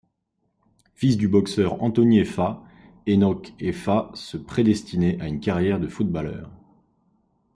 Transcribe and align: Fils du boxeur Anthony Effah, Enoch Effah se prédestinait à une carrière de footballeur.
Fils 0.95 1.15
du 1.15 1.27
boxeur 1.27 1.83
Anthony 1.83 2.21
Effah, 2.21 2.63
Enoch 3.07 3.53
Effah 3.59 4.09
se 4.15 4.35
prédestinait 4.35 5.21
à 5.21 5.27
une 5.27 5.39
carrière 5.39 5.79
de 5.79 5.87
footballeur. 5.87 6.49